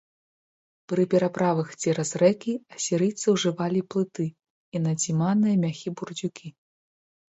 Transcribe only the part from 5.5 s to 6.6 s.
мяхі-бурдзюкі.